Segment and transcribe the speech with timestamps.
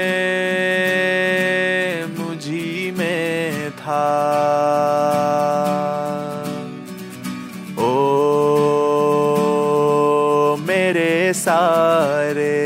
[2.20, 4.06] मुझी में था।
[7.80, 7.96] ओ
[10.68, 12.60] मेरे सारे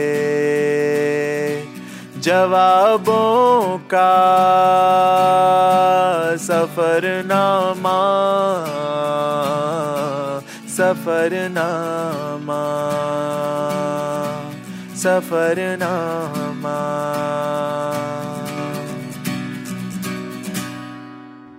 [2.17, 4.13] जवाबों का
[6.37, 7.54] सफरनामा
[11.05, 12.61] सफरनामा
[14.95, 16.77] सफरनामा।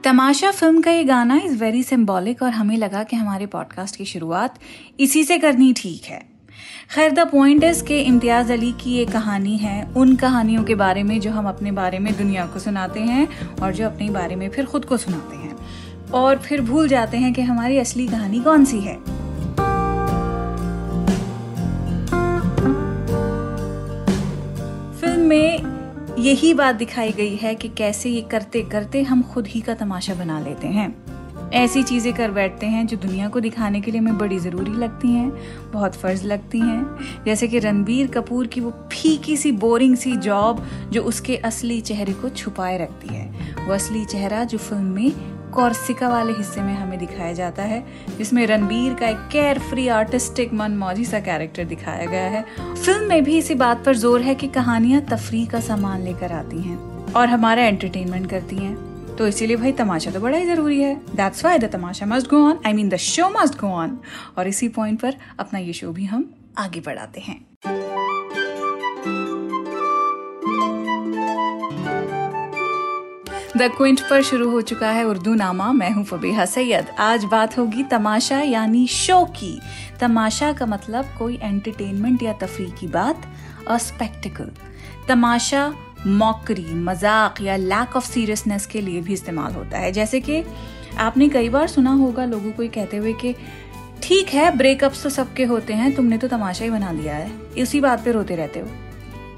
[0.05, 4.05] तमाशा फ़िल्म का ये गाना इज़ वेरी सिंबॉलिक और हमें लगा कि हमारे पॉडकास्ट की
[4.05, 4.59] शुरुआत
[5.01, 6.21] इसी से करनी ठीक है।
[6.95, 11.03] खैर द पॉइंट इज़ के इम्तियाज़ अली की ये कहानी है, उन कहानियों के बारे
[11.03, 13.29] में जो हम अपने बारे में दुनिया को सुनाते हैं
[13.63, 15.55] और जो अपने बारे में फिर खुद को सुनाते हैं।
[16.15, 19.16] और फिर भूल जाते हैं कि हमारी असली कहानी कौन सी है।
[25.27, 29.75] में यही बात दिखाई गई है कि कैसे ये करते करते हम खुद ही का
[29.75, 30.95] तमाशा बना लेते हैं।
[31.53, 35.09] ऐसी चीज़ें कर बैठते हैं जो दुनिया को दिखाने के लिए हमें बड़ी ज़रूरी लगती
[35.09, 35.31] हैं,
[35.73, 40.65] बहुत फ़र्ज़ लगती हैं। जैसे कि रणबीर कपूर की वो फीकी सी, बोरिंग सी जॉब
[40.93, 43.27] जो उसके असली चेहरे को छुपाए रखती है।
[43.67, 47.83] वो असली चेहरा जो फ़िल्म में कॉर्सिका वाले हिस्से में हमें दिखाया जाता है,
[48.19, 52.45] जिसमें रणबीर का एक केयर फ्री आर्टिस्टिक मन मौजी सा कैरेक्टर दिखाया गया है।
[52.75, 56.63] फ़िल्म में भी इसी बात पर ज़ोर है कि कहानियाँ तफरी का सामान लेकर आती
[56.63, 58.75] हैं और हमारा एंटरटेनमेंट करती हैं।
[59.17, 62.45] तो इसीलिए भाई, तमाशा तो बड़ा ही ज़रूरी है। That's why the tamasha must go
[62.49, 63.99] on I mean the show must go on
[64.39, 67.41] और इसी पॉइंट पर अपना ये शो भी हम आगे बढ़ाते हैं।
[73.57, 77.57] द क्विंट पर शुरू हो चुका है उर्दू नामा। मैं हूँ फबीहा सैयद। आज बात
[77.59, 79.61] होगी तमाशा यानी शो की।
[80.01, 83.23] तमाशा का मतलब कोई एंटरटेनमेंट या तफरी की बात
[83.69, 84.51] अ स्पेक्टिकल
[85.09, 85.73] तमाशा
[86.07, 90.43] मौकरी मज़ाक या लैक ऑफ़ सीरियसनेस के लिए भी इस्तेमाल होता है। जैसे कि
[90.99, 93.35] आपने कई बार सुना होगा लोगों को कहते हुए कि,
[94.03, 97.81] ठीक है ब्रेकअप्स तो सबके होते हैं, तुमने तो तमाशा ही बना दिया है। इसी
[97.81, 98.69] बात पे रोते रहते हो।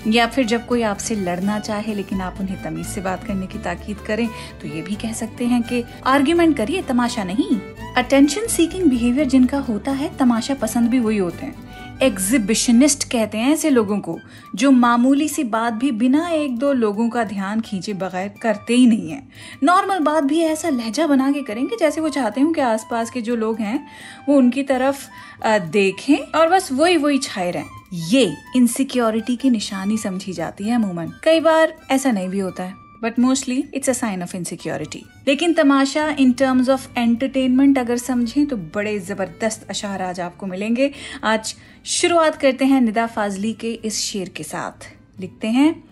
[0.06, 3.59] या फिर जब कोई आपसे लड़ना चाहे लेकिन आप उन्हें तमीज से बात करने की
[3.59, 4.28] ताकीद करें
[4.60, 9.59] तो ये भी कह सकते हैं कि आर्ग्यूमेंट करिए, तमाशा नहीं। अटेंशन सीकिंग बिहेवियर जिनका
[9.59, 14.19] होता है, तमाशा पसंद भी वही होते हैं। एग्जिबिशनिस्ट कहते हैं ऐसे लोगों को,
[14.54, 18.87] जो मामूली सी बात भी बिना एक दो लोगों का ध्यान खींचे बगैर करते ही
[18.87, 19.22] नहीं है।
[19.62, 23.21] नॉर्मल बात भी ऐसा लहजा बना के करेंगे जैसे वो चाहते हो कि आसपास के
[23.21, 23.87] जो लोग हैं,
[24.28, 25.06] वो उनकी तरफ़
[25.47, 31.12] देखें और बस वही वही छाए रहें। ये इनसिक्योरिटी की निशानी समझी जाती है अमूमन।
[31.25, 35.54] कई बार ऐसा नहीं भी होता है। But mostly it's a sign of insecurity लेकिन
[35.54, 40.91] तमाशा इन टर्म्स ऑफ़ एंटरटेनमेंट अगर समझें तो बड़े ज़बरदस्त अशार आज आपको मिलेंगे।
[41.25, 41.54] आज
[41.86, 44.88] शुरुआत करते हैं निदा फाजली के इस शेर के साथ।
[45.20, 45.84] लिखते हैं,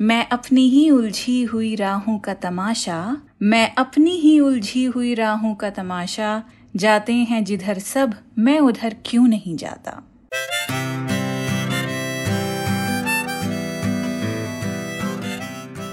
[0.00, 5.70] मैं अपनी ही उलझी हुई राहों का तमाशा, मैं अपनी ही उलझी हुई राहों का
[5.70, 6.42] तमाशा,
[6.76, 10.02] जाते हैं जिधर सब, मैं उधर क्यों नहीं जाता?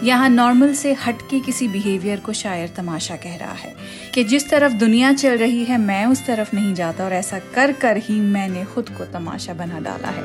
[0.03, 3.74] यहाँ नॉर्मल से हटके किसी बिहेवियर को शायर तमाशा कह रहा है
[4.14, 7.72] कि जिस तरफ़ दुनिया चल रही है, मैं उस तरफ़ नहीं जाता और ऐसा कर
[7.72, 10.24] कर ही मैंने खुद को तमाशा बना डाला है।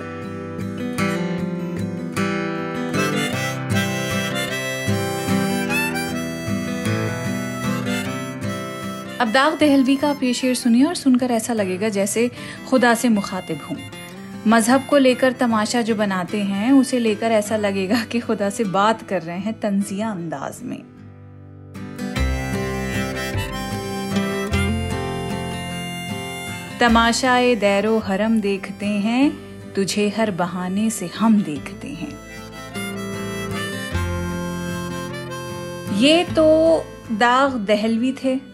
[9.19, 12.31] अब दाग दहलवी का आप ये शेर सुनिए और सुनकर ऐसा लगेगा जैसे
[12.69, 13.77] खुदा से मुखातिब हूँ।
[14.49, 19.03] मज़हब को लेकर तमाशा जो बनाते हैं, उसे लेकर ऐसा लगेगा कि खुदा से बात
[19.03, 20.83] कर रहे हैं तंजिया अंदाज में।
[26.81, 29.39] तमाशाए दैरो हरम देखते हैं,
[29.75, 32.13] तुझे हर बहाने से हम देखते हैं।
[35.99, 36.47] ये तो
[37.13, 38.48] दाग दहलवी थे।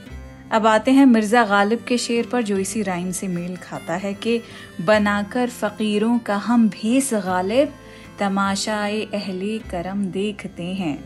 [0.55, 4.15] अब आते हैं मिर्ज़ा गालिब के शेर पर, जो इसी राइम से मेल खाता है
[4.15, 4.41] कि,
[4.81, 7.73] बनाकर फ़कीरों का हम भेस गालिब,
[8.19, 11.05] तमाशाए अहले करम देखते हैं।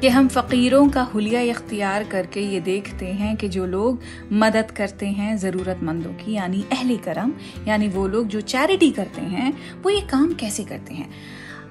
[0.00, 4.00] कि हम फ़कीरों का हुलिया इख्तियार करके ये देखते हैं कि जो लोग
[4.32, 7.32] मदद करते हैं ज़रूरतमंदों की, यानी अहली करम,
[7.68, 11.10] यानी वो लोग जो चैरिटी करते हैं, वो ये काम कैसे करते हैं?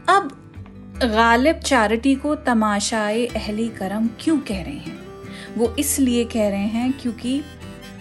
[0.09, 0.39] अब
[1.05, 4.99] गालिब चैरिटी को तमाशाए अहली करम क्यों कह रहे हैं?
[5.57, 7.41] वो इसलिए कह रहे हैं क्योंकि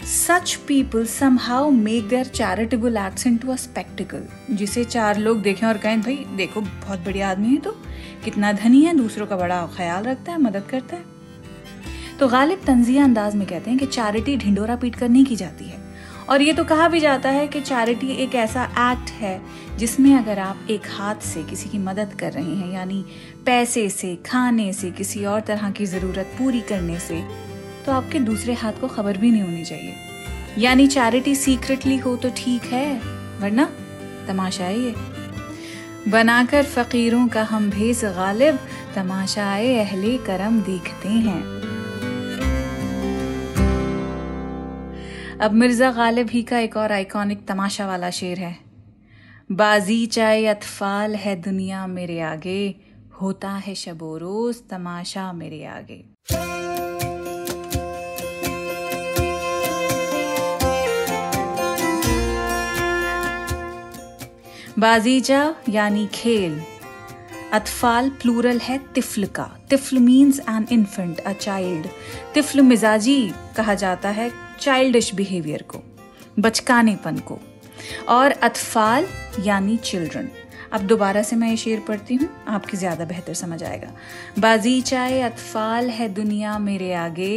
[0.04, 1.06] such people
[1.38, 6.16] somehow make their charitable acts into a spectacle जिसे चार लोग देखें और कहें, भाई,
[6.36, 7.70] देखो, बहुत बढ़िया आदमी है तो।
[8.24, 11.02] कितना धनी है, दूसरों का बड़ा ख्याल रखता है, मदद करता है।
[12.20, 15.64] तो गालिब तंजिया अंदाज में कहते हैं कि चैरिटी ढिंडोरा पीट कर नहीं की जाती
[15.64, 15.71] है।
[16.32, 19.40] और ये तो कहा भी जाता है कि चैरिटी एक ऐसा एक्ट है
[19.78, 23.04] जिसमें अगर आप एक हाथ से किसी की मदद कर रहे हैं, यानी
[23.46, 27.20] पैसे से, खाने से, किसी और तरह की ज़रूरत पूरी करने से
[27.86, 29.94] तो आपके दूसरे हाथ को खबर भी नहीं होनी चाहिए।
[30.58, 32.98] यानी चैरिटी सीक्रेटली हो तो ठीक है,
[33.40, 33.64] वरना
[34.28, 34.94] तमाशा है ये।
[36.10, 38.58] बनाकर फकीरों का हम भेस गालिब
[38.94, 41.61] तमाशाए अहले करम देखते हैं।
[45.42, 48.56] अब मिर्ज़ा गालिब ही का एक और आइकॉनिक तमाशा वाला शेर है।
[49.52, 52.74] बाजी चाहे अतफाल है दुनिया मेरे आगे,
[53.22, 56.04] होता है शबो रोज तमाशा मेरे आगे।
[64.78, 66.60] बाजीचा यानी खेल।
[67.52, 71.86] अतफाल प्लूरल है तिफल का तिफल means an infant a child
[72.34, 73.20] तिफल मिजाजी
[73.56, 75.82] कहा जाता है चाइल्डिश बिहेवियर को
[76.38, 77.38] बचकानेपन को
[78.08, 79.06] और अतफाल
[79.40, 80.28] यानी चिल्ड्रन
[80.72, 83.90] अब दोबारा से मैं ये शेर पढ़ती हूँ आपकी ज़्यादा बेहतर समझ आएगा
[84.38, 87.34] बाजी चाहे अतफाल है दुनिया मेरे आगे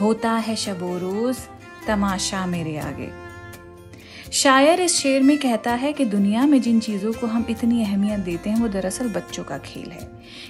[0.00, 1.38] होता है शबो रोज़
[1.86, 3.10] तमाशा मेरे आगे
[4.32, 8.20] शायर इस शेर में कहता है कि दुनिया में जिन चीज़ों को हम इतनी अहमियत
[8.20, 10.08] देते हैं, वो दरअसल बच्चों का खेल है,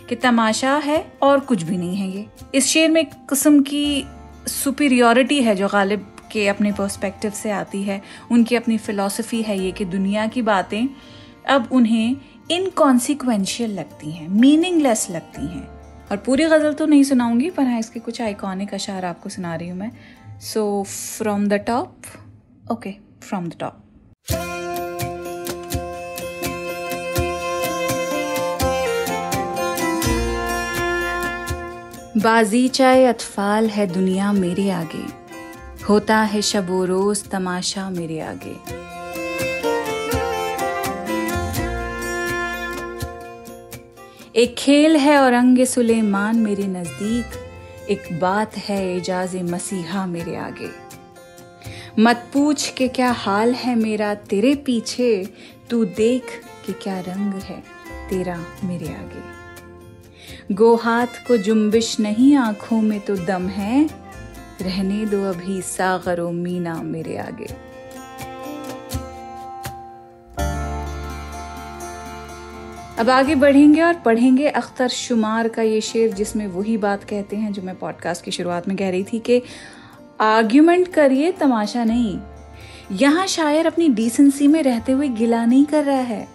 [0.08, 4.04] कि तमाशा है और कुछ भी नहीं है ये। इस शेर में किस्म की
[4.48, 9.72] सुपीरियोरिटी है जो गालिब के अपने पर्सपेक्टिव से आती है। उनकी अपनी फ़िलासफ़ी है ये
[9.72, 10.88] कि दुनिया की बातें
[11.48, 12.16] अब उन्हें
[12.50, 15.66] इनकॉन्सिक्वेंशियल लगती हैं मीनिंगलेस लगती हैं।
[16.10, 19.68] और पूरी गज़ल तो नहीं सुनाऊँगी, पर हाँ इसके कुछ आइकॉनिक अशार आपको सुना रही
[19.68, 19.90] हूँ मैं।
[20.42, 22.02] So from the top
[22.72, 23.74] okay from the top.
[32.16, 35.04] बाजीचाए अतफाल है दुनिया मेरे आगे,
[35.88, 38.56] होता है शबो रोज तमाशा मेरे आगे
[44.34, 47.38] एक खेल है और अंग सुलेमान मेरे नज़दीक,
[47.90, 50.70] एक बात है एजाज मसीहा मेरे आगे
[51.98, 55.28] मत पूछ के क्या हाल है मेरा तेरे पीछे,
[55.70, 56.22] तू देख
[56.66, 57.58] कि क्या रंग है
[58.10, 63.90] तेरा मेरे आगे। गो हाथ को जुम्बिश नहीं, आँखों में तो दम है,
[64.62, 67.46] रहने दो अभी सागरो मीना मेरे आगे।
[72.98, 77.52] अब आगे बढ़ेंगे और पढ़ेंगे अख्तर शुमार का ये शेर, जिसमें वही बात कहते हैं
[77.52, 79.42] जो मैं पॉडकास्ट की शुरुआत में कह रही थी कि
[80.20, 82.18] आर्ग्यूमेंट करिए, तमाशा नहीं।
[82.92, 86.26] यहाँ शायर अपनी डिसेंसी में रहते हुए गिला नहीं कर रहा है।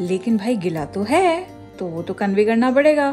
[0.00, 1.46] लेकिन भाई गिला तो है
[1.78, 3.10] तो वो तो कन्वे करना पड़ेगा।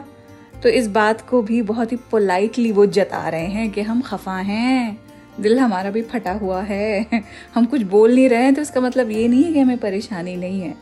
[0.63, 4.37] तो इस बात को भी बहुत ही पोलाइटली वो जता रहे हैं कि हम खफा
[4.37, 4.97] हैं,
[5.41, 7.23] दिल हमारा भी फटा हुआ है।
[7.55, 10.35] हम कुछ बोल नहीं रहे हैं तो इसका मतलब ये नहीं है कि हमें परेशानी
[10.35, 10.73] नहीं है।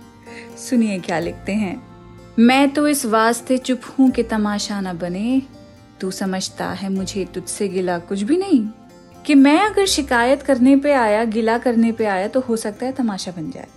[0.59, 1.81] सुनिए क्या लिखते हैं।
[2.39, 5.41] मैं तो इस वास्ते चुप हूँ कि तमाशा ना बने।
[6.01, 8.65] तू समझता है मुझे तुझसे गिला कुछ भी नहीं।
[9.25, 12.91] कि मैं अगर शिकायत करने पे आया, गिला करने पे आया तो हो सकता है
[12.91, 13.67] तमाशा बन जाए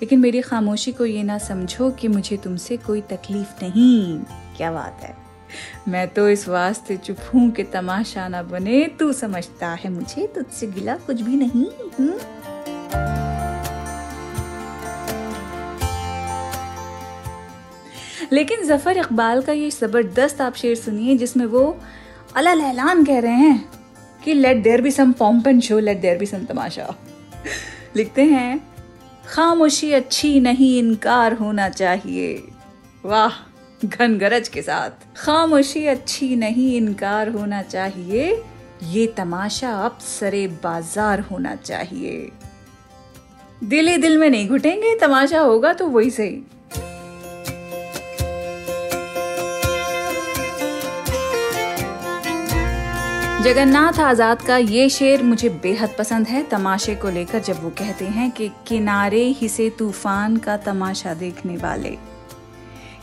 [0.00, 4.18] लेकिन मेरी खामोशी को ये ना समझो कि मुझे तुमसे कोई तकलीफ़ नहीं
[4.56, 5.16] क्या बात है
[5.88, 10.66] मैं तो इस वास्ते चुप हूँ कि तमाशा ना बने तू समझता है मुझे, तुझसे
[10.66, 11.90] गिला कुछ भी नहीं हुँ?
[12.00, 12.18] हम्म?
[18.32, 21.78] लेकिन ज़फ़र इकबाल का ये ज़बरदस्त आप शेर सुनिए, जिसमें वो
[22.36, 23.83] अला लहलान कह रहे हैं
[24.24, 26.94] कि let there be some pomp and show let there be some tamasha
[27.96, 28.60] लिखते हैं,
[29.26, 32.34] खामोशी अच्छी नहीं, इनकार होना चाहिए।
[33.04, 38.42] वाह घन गरज के साथ। खामोशी अच्छी नहीं, इनकार होना चाहिए।
[38.84, 42.30] ये तमाशा अब सरे बाज़ार होना चाहिए।
[43.64, 46.42] दिल ही दिल में नहीं घुटेंगे, तमाशा होगा तो वही सही।
[53.44, 58.04] जगन्नाथ आज़ाद का ये शेर मुझे बेहद पसंद है। तमाशे को लेकर जब वो कहते
[58.04, 61.90] हैं कि किनारे ही से तूफ़ान का तमाशा देखने वाले।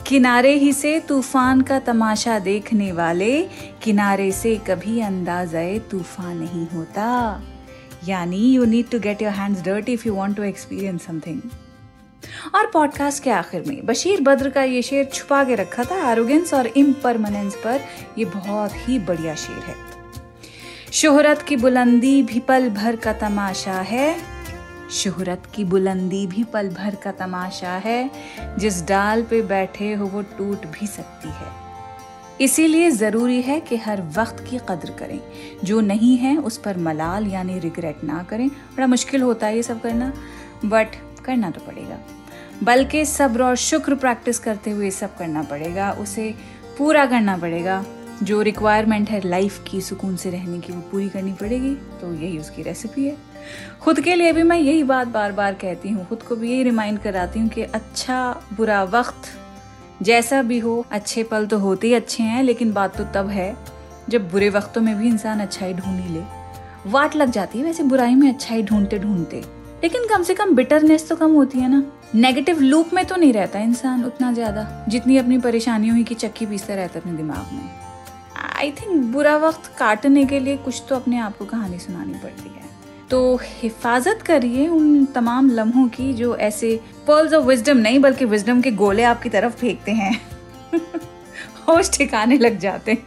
[0.08, 3.42] किनारे ही से तूफ़ान का तमाशा देखने वाले,
[3.84, 7.42] किनारे से कभी अंदाजे तूफ़ान नहीं होता।
[8.08, 11.42] यानी you need to get your hands dirt if you want to experience something
[12.56, 16.54] और पॉडकास्ट के आखिर में बशीर बद्र का ये शेर छुपा के रखा था एरोगेंस
[16.54, 17.80] और इम्परमानेंस पर।
[18.18, 20.01] ये बहुत ही बढ़िया शेर है।
[20.94, 24.16] शोहरत की बुलंदी भी पल भर का तमाशा है।
[24.92, 28.12] शोहरत की बुलंदी भी पल भर का तमाशा है।
[28.60, 31.48] जिस डाल पे बैठे हो वो टूट भी सकती है।
[32.42, 35.20] इसीलिए ज़रूरी है कि हर वक्त की कदर करें।
[35.64, 39.64] जो नहीं है उस पर मलाल यानी रिग्रेट ना करें। बड़ा मुश्किल होता है ये
[39.64, 40.14] सब करना,
[40.66, 40.88] बट
[41.26, 41.98] करना तो पड़ेगा।
[42.64, 46.36] बल्कि सब्र और शुक्र प्रैक्टिस करते हुए सब करना पड़ेगा। उसे
[46.78, 47.86] पूरा करना पड़ेगा।
[48.24, 52.38] जो रिक्वायरमेंट है लाइफ की, सुकून से रहने की, वो पूरी करनी पड़ेगी। तो यही
[52.38, 53.16] उसकी रेसिपी है।
[53.82, 56.64] खुद के लिए भी मैं यही बात बार बार कहती हूँ। खुद को भी यही
[56.64, 59.30] रिमाइंड कराती हूँ कि अच्छा बुरा वक्त,
[60.02, 63.56] जैसा भी हो, अच्छे पल तो होते ही अच्छे हैं, लेकिन बात तो तब है,
[64.10, 66.24] जब बुरे वक्तों में भी इंसान अच्छाई ढूंढ ही ले।
[66.88, 69.44] वाट लग जाती है वैसे बुराई में अच्छाई ढूंढते ढूंढते
[69.84, 71.84] लेकिन कम से कम बिटरनेस तो कम होती है ना।
[72.16, 76.46] नेगेटिव लूप में तो नहीं रहता इंसान उतना ज़्यादा, जितनी अपनी परेशानियों ही की चक्की
[76.46, 77.91] पीसता रहता अपने दिमाग में।
[78.62, 82.50] आई थिंक बुरा वक्त काटने के लिए कुछ तो अपने आप को कहानी सुनानी पड़ती
[82.50, 82.66] है।
[83.10, 88.62] तो हिफाजत करिए उन तमाम लम्हों की जो ऐसे पर्ल्स ऑफ़ विजडम नहीं बल्कि विजडम
[88.62, 90.22] के गोले आपकी तरफ़ फेंकते हैं।
[91.68, 93.04] होश ठिकाने लग जाते हैं।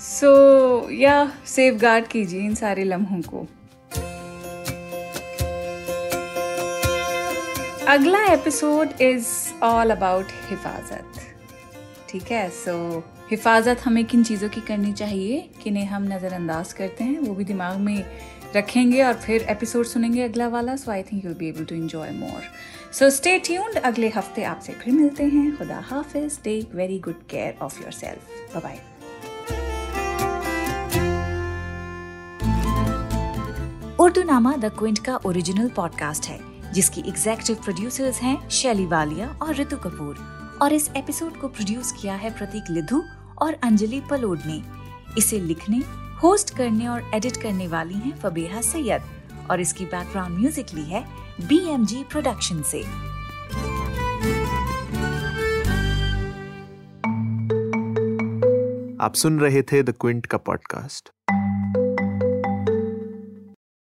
[0.00, 3.46] सो या सेफ़ गार्ड कीजिए इन सारे लम्हों को।
[7.88, 9.26] अगला एपिसोड इज़
[9.62, 11.04] ऑल अबाउट हिफाजत।
[12.08, 17.04] ठीक है सो so, हिफाजत हमें किन चीज़ों की करनी चाहिए, किन्हें हम नज़रअंदाज करते
[17.04, 18.04] हैं, वो भी दिमाग में
[18.56, 22.10] रखेंगे और फिर एपिसोड सुनेंगे अगला वाला so I think you be able to enjoy
[22.10, 22.42] more
[22.92, 27.58] so stay tuned अगले हफ़्ते आपसे फिर मिलते हैं। खुदा हाफिज take very good care
[27.62, 28.78] of yourself bye
[34.22, 36.38] Urdunama the Quint का ओरिजिनल पॉडकास्ट है,
[36.72, 40.24] जिसकी एग्जेक्टिव प्रोड्यूसर्स हैं शैली वालिया और ऋतु कपूर।
[40.62, 43.02] और इस एपिसोड को प्रोड्यूस किया है प्रतीक लिधु
[43.38, 44.62] और अंजलि पलोड ने
[45.18, 45.82] इसे लिखने,
[46.22, 49.02] होस्ट करने और एडिट करने वाली हैं फबेहा सैयद
[49.50, 51.04] और इसकी बैकग्राउंड म्यूज़िक ली है
[51.40, 52.82] बी एम जी प्रोडक्शन से।
[59.00, 61.10] आप सुन रहे थे द क्विंट का पॉडकास्ट